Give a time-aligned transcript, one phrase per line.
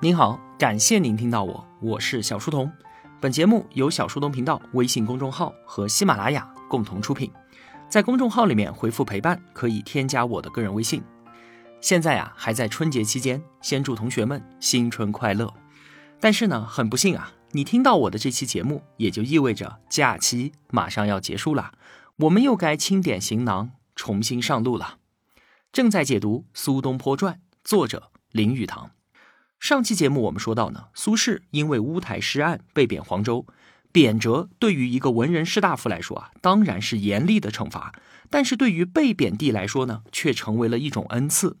[0.00, 2.70] 您好，感谢您听到我，我是小书童。
[3.20, 7.28] 本节目由小书童频道微信公众号和喜马拉雅共同出品。
[7.88, 11.02] 在公众号里面回复“陪伴”，可以添加我的个人微信。
[11.80, 15.52] 现在呀，还在春节期间，先祝同学们新春快乐。
[16.20, 21.72] 但是呢，很不幸啊，你听到我的这期节目，也就意味着假期马上要结束了，
[22.18, 24.98] 我们又该清点行囊，重新上路了。
[25.72, 27.34] 正在解读《苏东坡传》，
[27.64, 28.92] 作者林语堂。
[29.60, 33.44] 上期节目我们说到呢，苏轼因为乌台诗案被贬黄州，
[33.90, 37.92] 贬谪对于一个文人士大夫来说啊，当然是严厉的惩罚；
[38.30, 41.56] 但是对于被贬地来说呢，却成为了一种恩赐。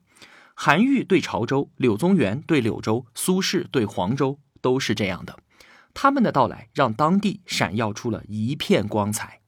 [0.54, 5.36] 韩愈对潮州，柳宗元对柳州，苏轼对黄州，都是这样的。
[5.92, 9.40] 他们的到来让当地闪耀出了一片光彩。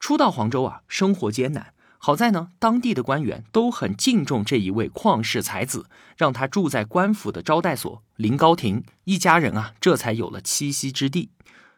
[0.00, 1.73] 初到黄州啊，生活艰难。
[2.06, 5.86] 好在呢，当地的官员都很敬重这一位旷世才子，
[6.18, 11.30] 让他住在官府的招待所临高亭，一家人啊，这才有了栖息之地。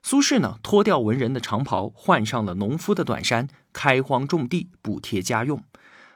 [0.03, 5.63] 苏轼呢，脱掉文人的长袍，换上了农夫的短衫，开荒种地，补贴家用。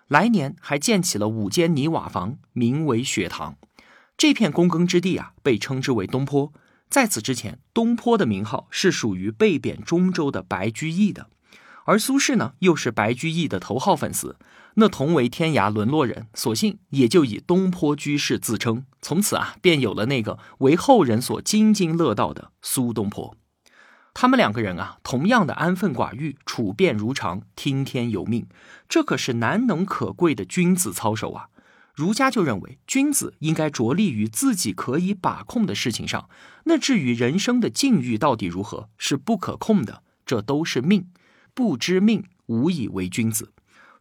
[0.08, 3.54] 来年还建起了五间泥瓦房，名为雪堂。
[4.18, 6.52] 这片躬耕之地啊，被称之为东坡。
[6.88, 11.28] 在此之前，东坡的名号是属于被贬中州的白居易的。
[11.90, 14.36] 而苏轼呢，又是白居易的头号粉丝，
[14.74, 23.36] 那同为天涯沦落人，索性也就以东坡居士自称，从此啊，便有了那个为后人所津津乐道的苏东坡。
[24.14, 28.46] 他们两个人啊，同样的安分寡欲，处变如常，听天由命，
[28.88, 31.48] 这可是难能可贵的君子操守啊！
[31.96, 36.28] 儒家就认为，君子应该着力于自己可以把控的事情上，
[36.66, 41.08] 那至于人生的境遇到底如何，是不可控的，这都是命。
[41.60, 43.52] 不知命，无以为君子。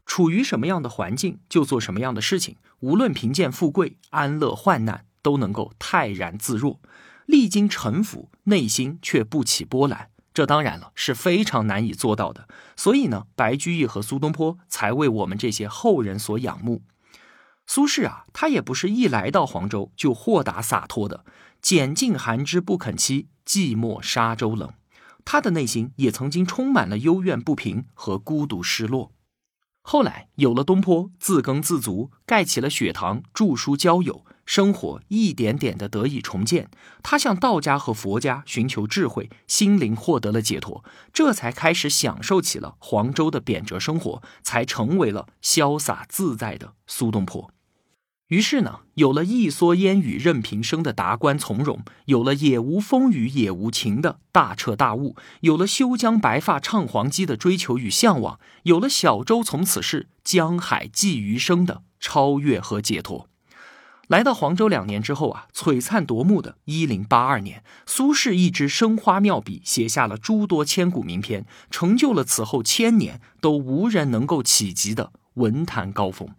[0.05, 2.55] 处于什么样的环境，就做什么样的事情。
[2.79, 6.79] 无论贫贱富贵、安乐患难，都能够泰然自若。
[7.25, 10.07] 历经沉浮，内心却不起波澜。
[10.33, 12.47] 这当然了，是非常难以做到的。
[12.77, 16.83] 所以呢，白居易和苏东坡才为我们这些后人所仰慕。
[17.67, 21.25] 苏轼啊，他也不是一来到黄州就豁达洒脱的。
[21.61, 24.71] 拣尽寒枝不肯栖，寂寞沙洲冷。
[25.31, 29.11] 他的内心也曾经充满了幽怨不平和孤独失落。
[29.83, 36.71] 后来有了东坡，自耕自足，盖起了雪堂，著书交友，生活一点点的得以重建。
[37.03, 47.51] 他向道家和佛家寻求智慧，心灵获得了解脱，这才开始享受起了黄州的贬谪生活，才成为了潇洒自在的苏东坡。
[48.29, 63.27] 于是呢，有了一蓑烟雨任平生的达观从容，有了也无风雨也无晴的大彻大悟，有了休将白发唱黄鸡的追求与向往，有了小舟从此逝，江海寄余生的超越和解脱。
[64.07, 76.29] 来到黄州两年之后啊，璀璨夺目的一零八二年，苏轼一支生花妙笔，写下了诸多千古名篇，成就了此后千年都无人能够企及的文坛高峰。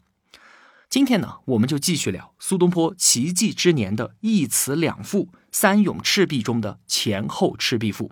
[0.90, 8.10] 今天呢，我们就继续聊苏东坡奇迹之年的一词两赋《三咏赤壁》中的前后赤壁赋。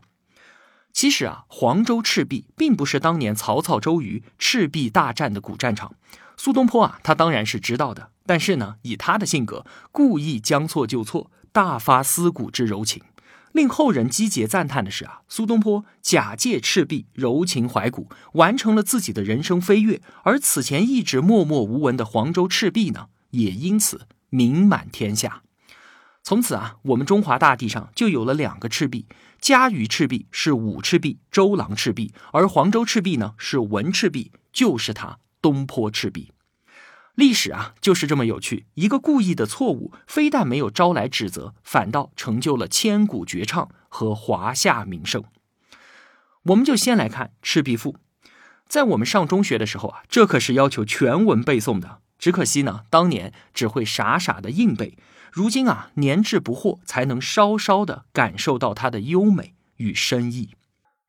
[0.92, 5.96] 其实啊，黄州赤壁并不是当年曹操周瑜赤壁大战的古战场。
[6.36, 13.02] 苏东坡啊，他当然是知道的，但是呢，以他的性格，故意将错就错，大发思古之柔情。
[13.52, 20.00] 令后人积节赞叹的是啊，苏东坡假借赤壁柔情怀古，完成了自己的人生飞跃。
[20.22, 25.42] 而此前一直默默无闻的黄州赤壁呢，也因此名满天下。
[26.22, 29.06] 从此啊，我们中华大地上就有了两个赤壁：
[29.40, 36.32] 嘉鱼赤壁是武赤壁、周郎赤壁，而黄州赤壁呢是文赤壁，就是他东坡赤壁。
[37.18, 38.66] 历史啊，就是这么有趣。
[38.74, 45.24] 一个故意的错误，非但没有招来指责，反倒成就了千古绝唱和华夏名胜。
[46.44, 47.94] 我们就先来看《赤壁赋》。
[48.68, 51.98] 在我们上中学的时候啊，这可是要求全文背诵的。
[52.20, 54.96] 只可惜呢，当年只会傻傻的硬背。
[55.32, 60.50] 如今啊，年至不惑，才能稍稍的感受到它的优美与深意。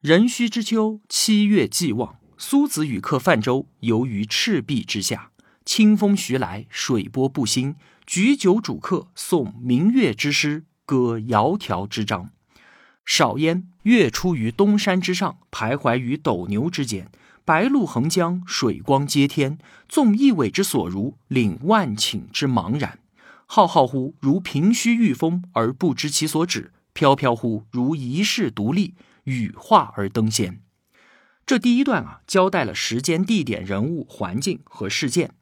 [0.02, 5.30] 壬戌之秋，七月既望，苏子与客泛舟，游于赤壁之下。
[5.69, 7.75] 清风徐来，水波不兴。
[8.07, 12.31] 举酒属客，诵明月之诗，歌窈窕之章。
[13.06, 17.12] 少焉，月出于东山之上，徘徊于斗牛之间。
[17.45, 19.60] 白露横江，水光接天。
[19.88, 22.98] 纵一苇之所如，领万顷之茫然。
[23.45, 28.95] 浩浩乎如凭虚御风，而不知其所止；飘飘乎如遗世独立，
[29.25, 30.63] 羽化而登仙。
[31.45, 35.36] 这第一段啊，交代了时间、地点、人物、环境和事件。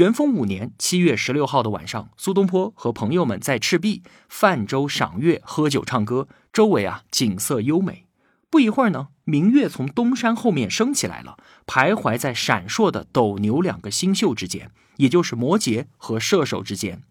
[0.00, 8.06] 元丰五年七月十六号的晚上，苏东坡和朋友们在赤壁泛舟赏月、喝酒唱歌，周围啊景色优美。
[8.48, 11.36] 不一会儿呢，明月从东山后面升起来了，
[11.66, 17.02] 徘徊在闪烁的斗牛两个星宿之间，也就是摩羯和射手之间。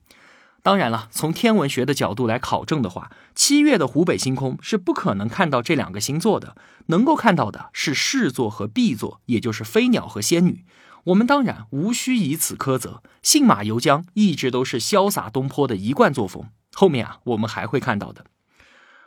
[0.63, 6.56] 当然了，从天文学的角度来考证的话，七月的湖北星空是不可能看到这两个星座的，
[6.88, 10.65] 能够看到的是视座和毕座，也就是飞鸟和仙女。
[11.06, 16.50] 我们当然无需以此苛责，信马由缰一直都是潇洒东坡的一贯作风。
[16.74, 18.25] 后面啊，我们还会看到的。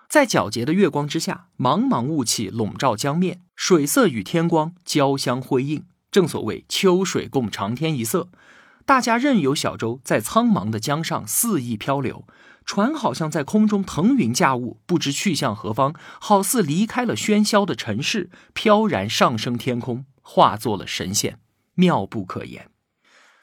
[0.09, 8.29] 在皎洁的月光之下，茫茫雾气笼罩江面，水色与天光交相辉映，正所谓秋水共长天一色。
[8.85, 12.27] 大家任由小舟在苍茫的江上肆意漂流，
[12.67, 21.39] 船好像在空中腾云驾雾，不知去向何方，好似离开了喧嚣的城市，飘然上升天空，化作了神仙，
[21.75, 22.69] 妙不可言。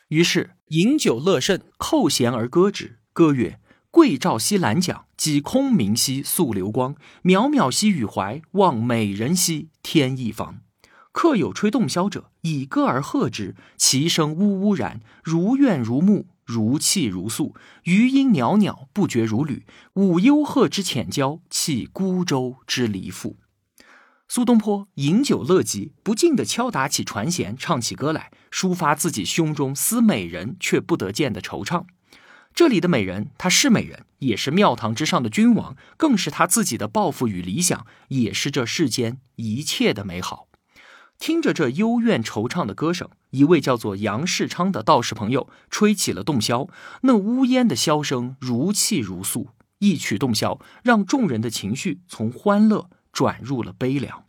[0.09, 3.59] 于是饮酒乐甚，扣舷而歌之，歌曰
[3.91, 6.95] ：“桂棹兮兰桨，击空明兮溯流光。
[7.23, 10.61] 渺渺兮予怀，望美人兮天一方。”
[11.11, 17.55] 客有吹洞箫者，以歌而和之，其声呜呜然，如怨如慕，如泣如诉。
[17.83, 19.65] 余音袅袅，不绝如缕。
[19.95, 23.37] 舞幽壑之浅交，泣孤舟之离妇。
[24.31, 31.85] 苏东坡饮酒乐极，不禁地敲打起船舷，唱起歌来，抒发自己胸中思美人却不得见的惆怅。
[32.53, 40.47] 这里的美人，她是美人，也是庙堂之上的君王，更是他自己的抱负与理想，也是这世间一切的美好。
[41.17, 46.69] 听着这幽怨惆怅的歌声，一位叫做杨世昌的道士朋友吹起了洞箫，
[47.01, 49.47] 那呜咽的箫声如泣如诉。
[49.79, 54.23] 一曲洞箫，让众人的情绪从欢乐转入了悲凉。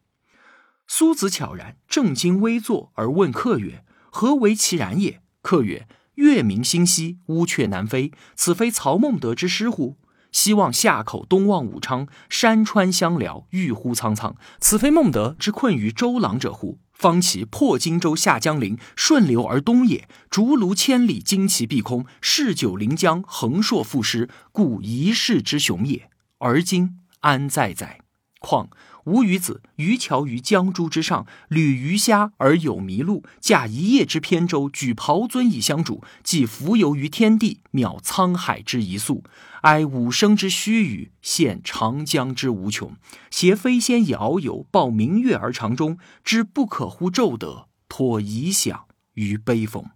[0.88, 9.96] 苏子悄然正襟危坐而问客曰：“何为其然也？”客曰：“月明星稀，乌鹊南飞，此非曹孟德之诗乎？”
[10.32, 14.34] 西望夏口，东望武昌，山川相辽，郁乎苍苍。
[14.58, 16.80] 此非孟德之困于周郎者乎？
[16.92, 20.08] 方其破荆州，下江陵，顺流而东也。
[20.28, 26.10] 竹庐千里，旌旗蔽空，逝九临江，横槊赋诗，故一世之雄也。
[26.38, 28.00] 而今安在哉？
[28.40, 28.68] 况。
[29.04, 39.24] 吾与子渔樵于江渚之上，侣鱼虾而友麋鹿，驾一叶之扁舟，举匏樽以相属，既浮游于天地，渺沧海之一粟，
[39.62, 42.94] 哀五生之须臾，羡长江之无穷。
[43.30, 48.84] 挟飞仙以遨游，抱明月而长终，知不可乎骤得，托遗响
[49.14, 49.86] 于悲风。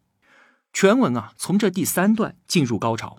[0.73, 3.19] 全文啊，从这第三段进入高潮。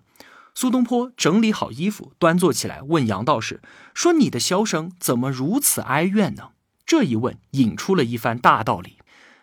[0.58, 3.62] 苏东坡整理好衣服，端坐起来，问杨道士
[3.94, 6.52] 说：“你的箫声怎么如此哀怨呢？”
[6.88, 8.98] 这一问引出了一番大道理：“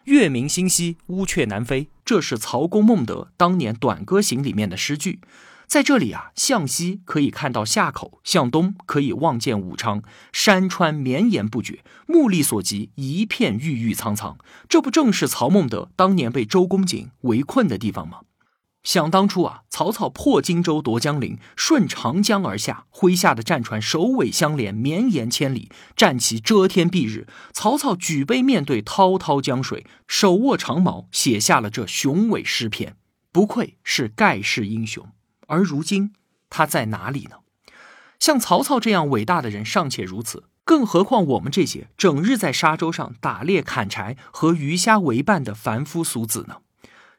[0.05, 5.21] 月明星稀，乌鹊南飞。”这是曹公孟德当年《短歌行》里面的诗句。
[5.67, 14.39] 在这里啊，向西可以看到夏口，向东可以望见武昌，山川绵延不绝，目力所及，一片郁郁苍苍。
[14.67, 18.21] 这不正是曹孟德当年被周公瑾围困的地方吗？
[18.83, 27.29] 想当初啊，曹操破荆州夺江陵，顺长江而下，麾下的战船首尾相连，绵延千里，战旗遮天蔽日。
[27.53, 32.97] 曹操举杯面对滔滔江水，手握长矛，写下了这雄伟诗篇，
[33.31, 35.07] 不愧是盖世英雄。
[35.47, 36.13] 而如今
[36.51, 37.37] 他在哪里呢？
[38.19, 46.57] 像曹操这样伟大的人尚且如此，更何况我们这些整日在沙洲上打猎、砍柴和鱼虾为伴的凡夫俗子呢？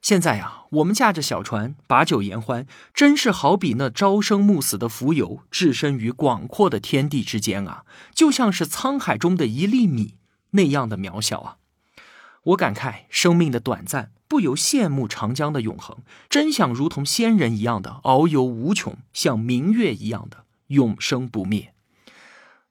[0.03, 10.15] 现在呀，我们驾着小船，把酒言欢，真是好比那朝生暮死的蜉蝣，置身于广阔的天地之间啊，就像是沧海中的一粒米
[10.51, 11.57] 那样的渺小啊！
[12.43, 21.73] 我感慨生命的短暂，不由羡慕长江的永恒，真想如同仙人一样的遨游无穷，像明月一样的永生不灭。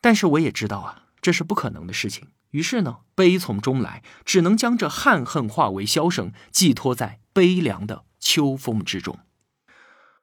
[0.02, 2.28] 但是我也知道啊，这是不可能的事情。
[2.50, 9.18] 于是呢，悲从中来，只能将这憾恨化为箫声，寄托在悲凉的秋风之中。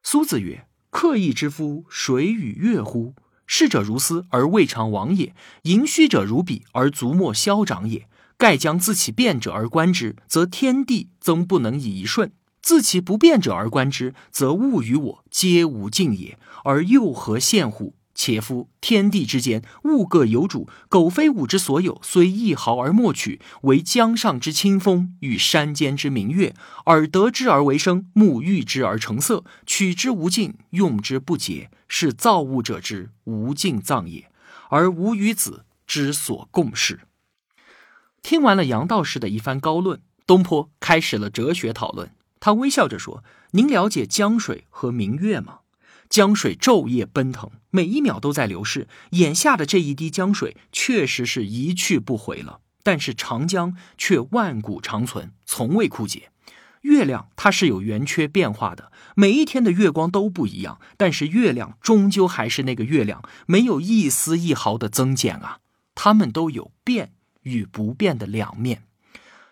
[0.02, 3.14] 苏子曰：“客意之夫，谁与乐乎？
[3.46, 8.08] 逝者如斯而未尝往也；盈虚者如彼而足莫消长也。
[8.36, 12.28] 盖将自其变者而观之，则天地曾不能以一瞬；
[12.62, 16.38] 自其不变者而观之，则物与我皆无尽也。
[16.64, 20.68] 而又何羡乎？”且夫天地之间，物各有主。
[20.90, 26.54] 苟非吾之所有，虽一毫而莫取，为江上之清风与山间之明月。
[26.84, 34.30] 耳得之而为声，目遇之而成色，取之无尽，用之不竭，是造物者之无尽藏也，
[34.68, 37.00] 而吾与子之所共事。
[38.20, 42.14] 听完了杨道士的一番高论，东坡开始了哲学讨论。
[42.38, 45.60] 他微笑着说：“您了解江水和明月吗？
[46.10, 48.86] 江水昼夜奔腾，每一秒都在流逝。
[49.12, 56.30] 眼下的这一滴江水确实是一去不回了，但是长江却万古长存，从未枯竭。
[56.82, 65.60] 月亮它是有圆缺变化的，每一天的月光都不一样，但是月亮终究还是那个月亮，没有一丝一毫的增减啊。
[65.94, 67.12] 它们都有变。”
[67.42, 68.82] 与不变的两面，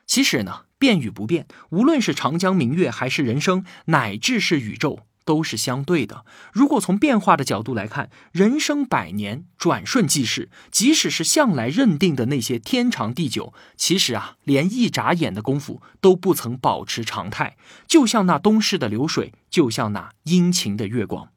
[0.07, 6.25] 其实呢，变与不变，无论是长江明月，还是人生，乃至是宇宙，都是相对的。
[6.55, 17.59] 如果从变化的角度来看，人生百年，转瞬即逝，即使是向来认定的那些天长地久，其实啊，连一眨眼的功夫都不曾保持常态。
[17.87, 21.29] 就像那东逝的流水，就像那阴晴的月光。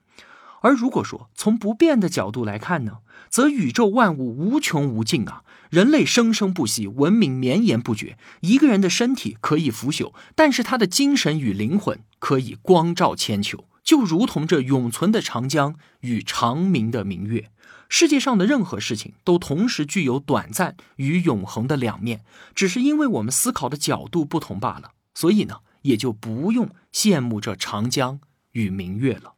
[0.61, 5.43] 而如果说从不变的角度来看呢，则宇宙万物无穷无尽啊。
[5.69, 8.17] 人类生生不息，文明绵延不绝。
[8.41, 17.51] 一个人的身体可以腐朽，但是他的精神与灵魂可以光照千秋，就如同这永存的长江与长明的明月。
[17.89, 22.23] 世界上的任何事情都同时具有短暂与永恒的两面，
[22.55, 24.91] 只是因为我们思考的角度不同罢了。
[25.13, 28.21] 所以呢，也就不用羡慕这长江
[28.53, 29.33] 与明月了。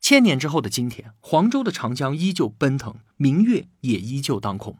[0.00, 4.78] 千年之后的今天，黄州的长江依旧奔腾，明月也依旧当空。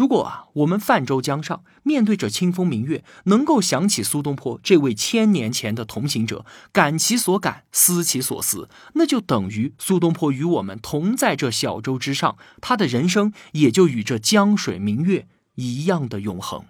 [0.00, 16.64] 如果啊，我们泛舟江上，面对着清风明月，能够想起苏东坡这位千年前的同行者，感其所感，思其所思，那就等于苏东坡与我们同在这小舟之上，他的人生也就与这江水明月一样的永恒。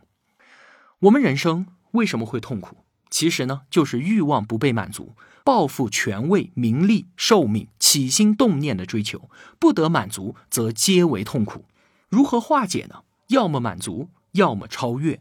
[1.02, 2.78] 我们人生为什么会痛苦？
[3.10, 11.66] 其实呢，就是欲望不被满足，抱负、权位、名利、寿命、起心动念的追求不得满足，则皆为痛苦。
[12.08, 13.02] 如何化解呢？
[13.30, 15.20] 要么满足，要么超越，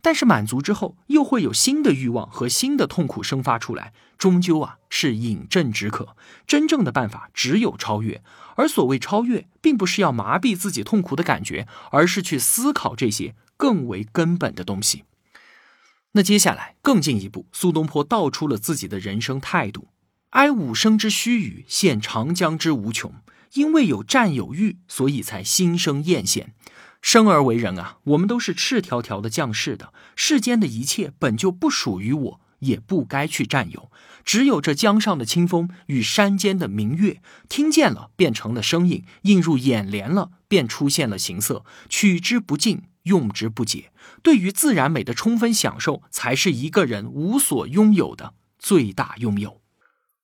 [0.00, 6.16] 但是满足之后又会有新的欲望和新的痛苦生发出来，终究啊是饮鸩止渴。
[6.46, 8.22] 真正的办法只有超越，
[8.56, 15.04] 而所谓超越，并不是要麻痹自己痛苦的感觉，而是去思考这些更为根本的东西。
[16.12, 19.88] 那接下来更进一步，苏东坡道出了自己的人生态度：
[20.30, 23.14] 哀吾生之须臾，羡长江之无穷。
[23.52, 26.48] 因为有占有欲，所以才心生艳羡。
[27.08, 29.92] 生而为人啊，我们都是赤条条的降世的。
[30.16, 33.92] 世间的一切本就不属于我，也不该去占有。
[34.24, 41.64] 只有这江上的清风与山间的明月，听见了变成了声音，映入眼帘了便出现了形色。
[41.88, 43.92] 取之不尽，用之不竭。
[44.24, 49.60] 对于自然美的充分享受，才是一个人无所拥有的最大拥有。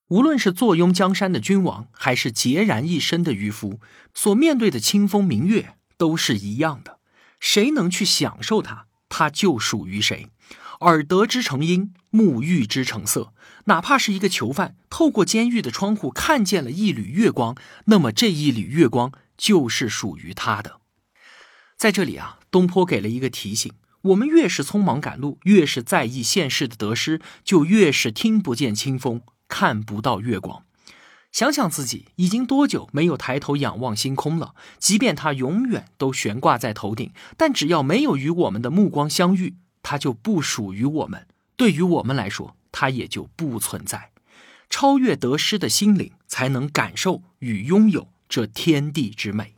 [0.08, 3.78] 无论是坐拥江山的君王，还是孑然一身的渔夫，
[4.12, 6.98] 所面对的清风明月都是一样的。
[7.38, 10.30] 谁能去享受它，它就属于谁。
[10.80, 13.32] 耳得之成音，目遇之成色。
[13.66, 17.54] 哪怕是一个囚犯，透过监狱的窗户看见了一缕月光，
[17.84, 20.80] 那么这一缕月光就是属于他的。
[21.76, 29.22] 在这里啊，东坡给了一个提醒：我们越是匆忙赶路，越是在意现世的得失，就越是听不见清风。
[29.46, 30.64] 看不到月光，
[31.32, 34.54] 想想自己已经多久没有抬头仰望星空了。
[34.78, 41.26] 即便它永远都悬挂在头顶，但只要没有与我们的目光相遇，它就不属于我们。
[41.56, 44.10] 对于我们来说，它也就不存在。
[44.68, 49.54] 超越得失的心灵，才能感受与拥有这天地之美。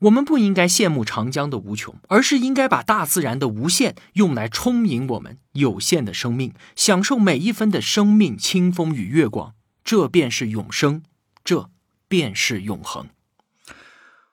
[0.00, 9.54] 我们不应该羡慕长江的无穷，而是应该把大自然的无限用来充盈我们有限的生命，享受每一分的生命清风与月光。
[9.86, 11.04] 这便是永生，
[11.44, 11.70] 这
[12.08, 13.06] 便是永恒。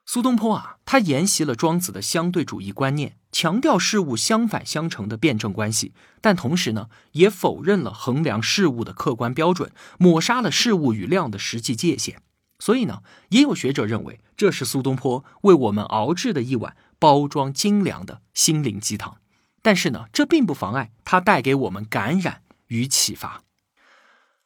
[0.04, 12.20] 苏东坡啊，他沿袭了庄子的相对主义观念，强调事物相反相成的辩证关系，但同时呢，也否认了衡量事物的客观标准，抹杀了事物与量的实际界限。
[12.58, 19.18] 所以呢，也有学者认为这是苏东坡为我们熬制的一碗包装精良的心灵鸡汤。
[19.62, 23.43] 但是呢，这并不妨碍他带给我们感染与启发。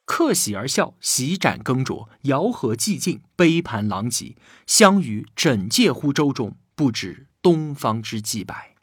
[0.08, 4.38] 客喜而笑，席盏羹酌，肴核寂静，杯盘狼藉。
[4.66, 8.74] 相与枕藉乎舟中，不知东方之既白。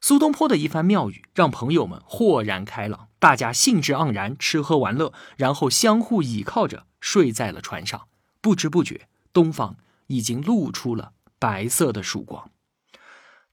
[0.00, 8.06] 苏东坡的一番妙语，让朋友们豁然开朗，大家兴致盎然，吃喝玩乐，然后相互倚靠着睡在了船上。
[8.40, 9.76] 不知不觉，东方
[10.06, 12.50] 已经露出了白色的曙光。《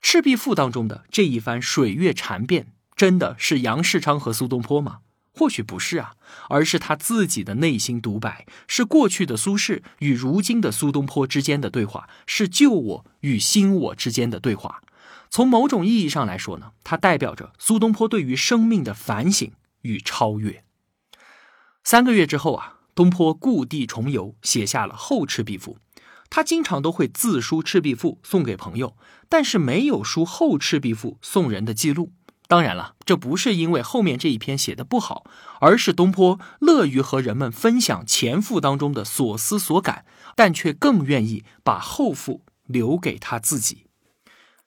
[0.00, 5.00] 赤壁赋》当中的这一番水月禅辩，真的是杨世昌和苏东坡吗？
[5.36, 6.14] 或许不是啊，
[6.48, 14.80] 而是他自己的内心独白，是过去的苏轼与如今的苏东坡之间的对话，是旧我与新我之间的对话。
[15.28, 19.50] 从某种意义上来说呢，它代表着苏东坡对于生命的反省
[19.82, 20.62] 与超越。
[21.82, 25.74] 三个月之后啊，东坡故地重游，写下了《后赤壁赋》。
[26.30, 28.96] 他经常都会自书《赤壁赋》送给朋友，
[29.28, 32.12] 但是没有书《后赤壁赋》送人的记录。
[32.46, 35.24] 当然了，这不是因为后面这一篇写的不好，
[35.60, 40.04] 而是东坡乐于和人们分享前赋当中的所思所感，
[40.36, 43.86] 但却更愿意把后赋留给他自己。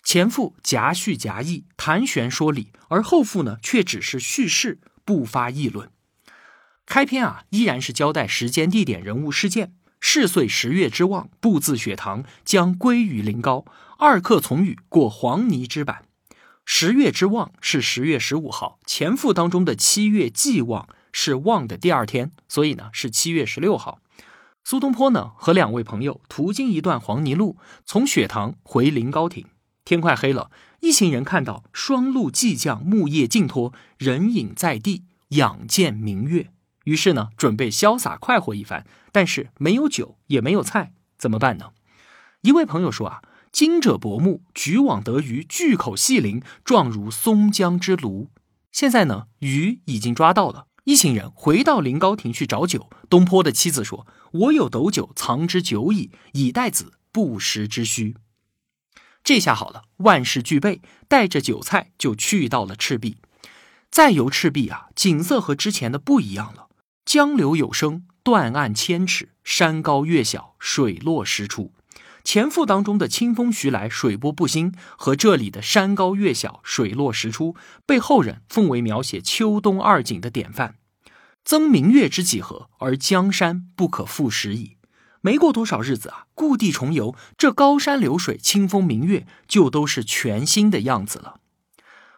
[0.04, 5.90] 前赋夹叙夹议，谈玄说理，而后赋呢，却只是叙事，不发议论。
[6.86, 9.74] 开篇啊，依然是交代时间、地点、人物、事件。
[10.00, 13.66] 是岁十月之望，步自雪堂，将归于临高。
[13.98, 16.07] 二客从雨，过黄泥之坂。
[16.70, 24.02] 十月之望是十月十五号，前赋当中的七月既望是望的第二天，所以呢是七月十六号。
[24.66, 27.56] 苏东坡呢和两位朋友途经一段黄泥路，
[27.86, 29.46] 从雪堂回临高亭。
[29.86, 36.52] 天快黑了，一行人看到霜露既降，木叶尽脱，人影在地，仰见明月。
[36.84, 41.70] 于是呢，准备潇洒快活一番，但是没有酒，也没有菜，怎么办呢？
[42.42, 48.30] 一位朋友说啊：“今者薄暮，举网得鱼，巨口细鳞，状如松江之鲈。”
[48.72, 50.68] 现在呢，鱼已经抓到了。
[50.84, 52.90] 一行人回到临高亭去找酒。
[53.10, 58.16] 东坡的妻子说：“我有斗酒，藏之久矣，以待子不时之需。”
[59.24, 63.18] 这下好了，万事俱备，带着酒菜就去到了赤壁。
[63.90, 66.70] 再游赤壁啊，景色和之前的不一样了。
[67.04, 71.74] 江流有声，断岸千尺；山高月小，水落石出。
[72.28, 77.56] 前赋当中的清风徐来，水波不兴，和这里的山高月小，水落石出，
[77.86, 80.76] 被后人奉为描写秋冬二景的典范。
[81.46, 84.76] 增明月之几何，而江山不可复拾矣。
[85.22, 91.40] 没过多少日子啊，故地重游，这高山流水、清风明月，就都是全新的样子了。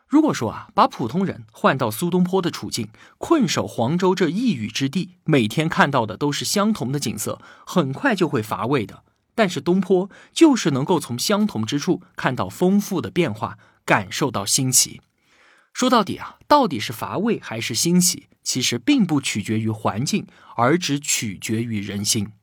[0.08, 2.88] 如果说啊，把普通人换到苏东坡的处境，
[3.20, 9.04] 困守黄州这一隅之地，每天看到的都是相同的景色，很快就会乏味的。
[9.40, 15.00] 但是东坡就是能够从相同之处看到丰富的变化，感受到新奇。
[15.72, 22.34] 说到底啊，到底是乏味还是新奇，其实并不取决于环境，而只取决于人心。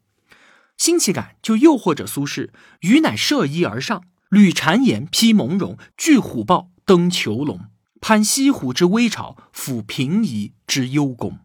[0.79, 2.49] 新奇感就诱惑着苏轼，
[2.81, 6.71] 余乃涉衣而上，履蝉岩，披蒙茸，拒虎豹。
[6.87, 7.67] 登囚笼，
[8.01, 11.41] 攀西湖之危潮，抚平夷之幽宫。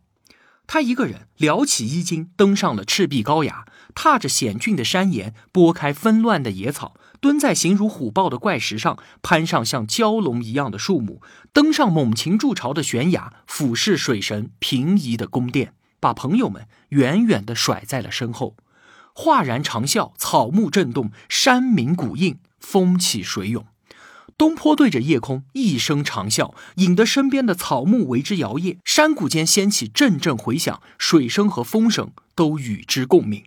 [0.74, 18.56] 他一个人撩起衣襟，登上了赤壁高崖，踏着险峻的山岩，拨开纷乱的野草，蹲在形如虎豹的怪石上，攀上像蛟龙一样的树木，登上猛禽筑巢的悬崖，俯视水神平移的宫殿，把朋友们远远地甩在了身后。
[19.14, 23.66] 哗然长啸，草木震动，山鸣谷应，风起水涌。
[24.38, 33.44] 东坡对着夜空一声长啸，引得身边的草木为之摇曳，山谷间掀起阵阵回响，水声和风声都与之共鸣。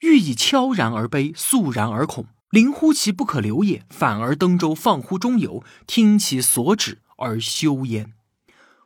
[0.00, 8.12] 欲以悄然而悲，肃然而恐，临乎其不可留也，反而登舟放乎中游，听其所止而休焉。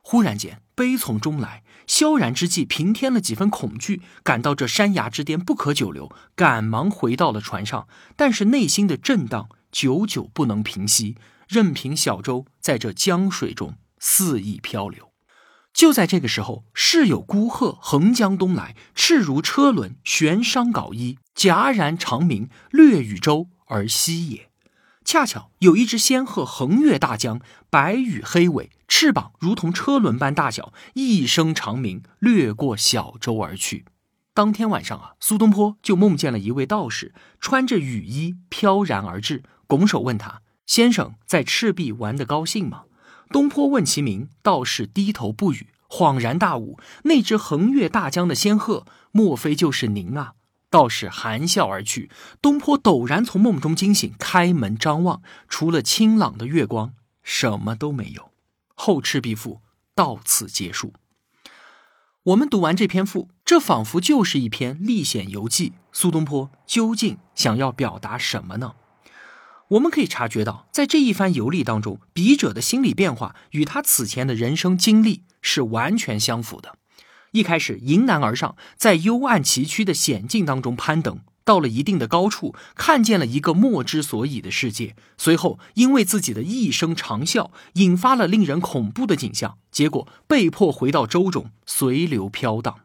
[0.01, 11.17] 忽然间，悲从中来，萧然之际，平添了几分恐惧，感到这山崖之巅不可久留，赶忙回到了船上，但是内心的震荡久久不能平息。
[11.51, 15.11] 任凭小舟在这江水中肆意漂流，
[15.73, 24.49] 就在这个时候，是有孤鹤横江东来，赤如车轮悬商稿衣，戛然长鸣，掠与舟而西也。
[25.03, 33.83] 恰巧有一只仙鹤横越大江，白羽黑尾，翅膀如同车轮般大小，一声长鸣，掠过小舟而去。
[34.33, 40.43] 当天晚上啊，苏东坡就梦见了一位道士，穿着雨衣飘然而至，拱手问他。
[40.71, 42.83] 先生在赤壁玩得高兴吗？
[43.29, 45.67] 东坡问其名，道士低头不语。
[45.89, 50.35] 恍然大悟，那只横越大江的仙鹤，莫非就是您啊？
[50.69, 52.09] 道士含笑而去。
[52.41, 58.31] 东坡陡然从梦中惊醒，开门张望，除了清朗的月光，什么都没有。
[58.73, 59.59] 后赤壁赋
[59.93, 60.93] 到此结束。
[62.23, 65.73] 我们读完这篇赋，这仿佛就是一篇历险游记。
[65.91, 68.75] 苏东坡究竟想要表达什么呢？
[69.71, 76.77] 我们可以察觉到，在这一番游历当中，笔者的心理变化与他此前的人生经历是完全相符的。
[77.31, 84.97] 一开始迎难而上，在幽暗崎岖的险境当中攀登，到了一定的高处，看见了一个莫之所以的世界。
[85.17, 92.79] 随后，因为自己的一声长啸，引发了令人恐怖的景象，结果被迫回到舟中，随流飘荡，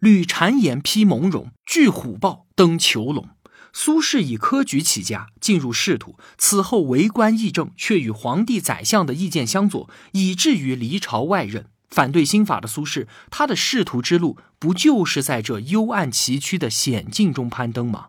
[0.00, 3.28] 履婵岩，披蒙茸，拒虎豹，登囚笼。
[3.76, 18.06] 苏轼以科举起家，进入仕途，此后为官议政，却与皇帝、宰相的意见相左，以至于离朝外任，反对新法的苏轼，他的仕途之路不就是在这幽暗崎岖的险境中攀登吗？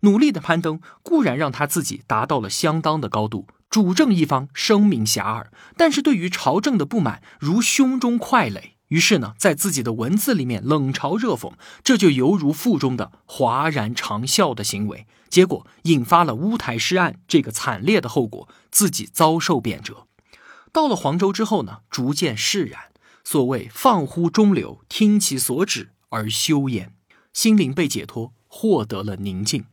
[0.00, 5.46] 努力的攀登固然让他自己达到了相当的高度，主政一方声名遐迩，
[5.78, 8.74] 但是对于朝政的不满如胸中块垒。
[8.90, 20.04] 于是呢，在自己的文字里面冷嘲热讽，这就犹如腹中的哗然长啸的行为，结果引发了乌台诗案这个惨烈的后果，自己遭受贬谪。
[20.72, 22.90] 到了黄州之后呢，逐渐释然。
[23.22, 26.92] 所谓放乎中流，听其所指而修焉，
[27.32, 29.66] 心灵被解脱，获得了宁静。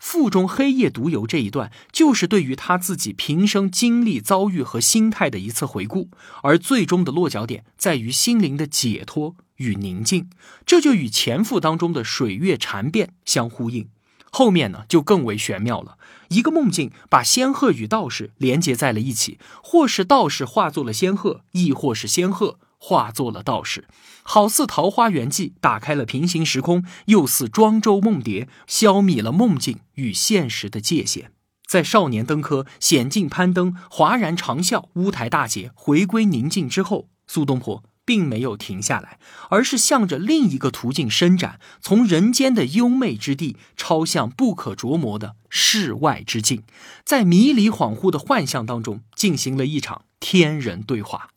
[0.00, 6.08] 腹中黑夜独游这一段，就是对于他自己平生经历、遭遇和心态的一次回顾，
[6.42, 10.30] 而最终的落脚点在于心灵的解脱与宁静，
[10.64, 13.88] 这就与前赋当中的水月禅变相呼应。
[14.32, 15.98] 后面呢，就更为玄妙了。
[16.28, 22.58] 一个梦境把仙鹤与道士连接在了一起，或是道士化作了仙鹤，亦或是仙鹤。
[22.82, 23.86] 化作了道士，
[24.22, 31.30] 好似桃花源记打开了平行时空，又似庄周梦蝶消弭了梦境与现实的界限。
[31.68, 46.64] 在少年登科、险境攀登、哗然长啸、乌台大捷、回归宁静之后，苏东坡并没有停下来，而是向着另一个途径伸展，从人间的幽昧之地，超向不可琢磨的世外之境，
[47.04, 51.28] 在迷离恍惚的幻象当中，进行了一场天人对话。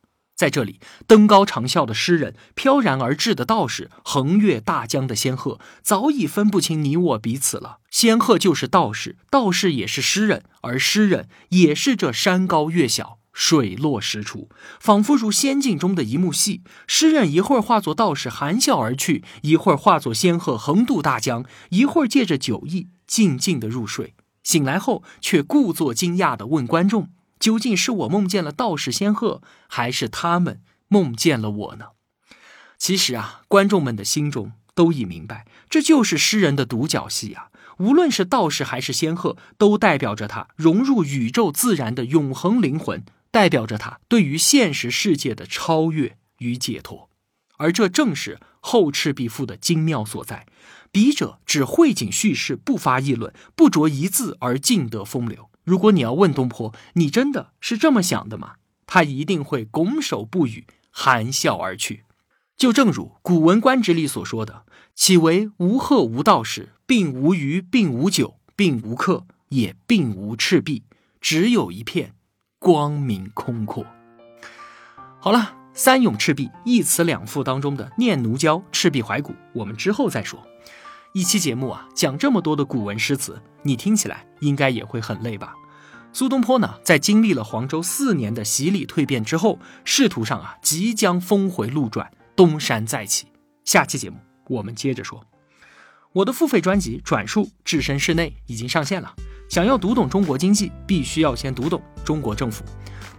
[0.44, 7.78] 在这里，登高长啸的诗人，飘然而至的道士，横越大江的仙鹤，早已分不清你我彼此了。
[7.90, 14.50] 仙鹤就是道士，道士也是诗人，而诗人也是这山高月小，水落石出，
[14.82, 16.62] 仿佛如仙境中的一幕戏。
[16.88, 27.08] 诗人一会儿化作道士含笑而去，一会儿化作仙鹤横渡大江，一会儿借着酒意静静的入睡，醒来后却故作惊讶的问观众。
[27.44, 31.88] 究竟是我梦见了道士仙鹤，还是他们梦见了我呢？
[32.78, 37.50] 其实啊，观众们的心中都已明白，这就是诗人的独角戏啊！
[37.80, 47.10] 无论是道士还是仙鹤，都代表着他融入宇宙自然的永恒灵魂，代表着他对于现实世界的超越与解脱。
[47.58, 50.48] 而这正是《后赤壁赋》的精妙所在。
[50.94, 55.50] 笔者只会景叙事，不发议论，不着一字而尽得风流。
[55.64, 58.56] 如果你要问东坡，你真的是这么想的吗？
[58.86, 62.04] 他一定会拱手不语，含笑而去。
[62.56, 70.84] 就正如《古文观止》里所说的：“岂为无鹤无道士，并无鱼，并无酒，并无客，也并无赤壁，
[71.20, 72.14] 只有一片
[72.60, 73.86] 光明空阔。”
[75.20, 80.46] 好了，三咏赤壁一词两赋当中的《念奴娇·赤壁怀古》，我们之后再说。
[81.14, 85.54] 一期节目啊，讲这么多的古文诗词，你听起来应该也会很累吧？
[86.12, 93.28] 苏东坡呢，在经历了黄州四年的洗礼蜕变之后，仕途上啊，即将峰回路转，东山再起。
[93.64, 95.24] 下期节目我们接着说。
[96.14, 99.14] 我的付费专辑《转述置身室内》已经上线了。
[99.54, 102.66] 想要读懂中国经济，必须要先读懂中国政府。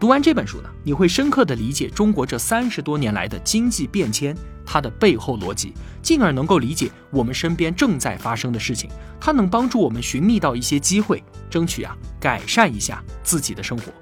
[0.01, 8.91] 读完这本书呢，你会深刻的理解中国这三十多年来的经济变迁，它的背后逻辑，进而能够理解我们身边正在发生的事情。
[9.21, 13.93] 它能帮助我们寻觅到一些机会，争取啊改善一下自己的生活。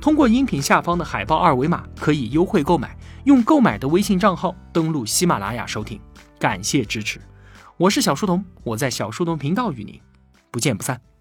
[0.00, 6.00] 通过音频下方的海报二维码可以优惠购买，用购买的微信账号登录喜马拉雅收听。
[6.38, 7.20] 感谢支持，
[7.76, 10.00] 我是小书童，我在小书童频道与您
[10.52, 11.13] 不见不散。